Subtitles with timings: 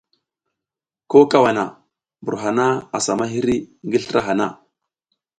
[1.09, 1.65] Ko kawana
[2.21, 2.65] mbur hana
[2.97, 3.57] asa ma hiri
[3.87, 4.47] ngi slra hana.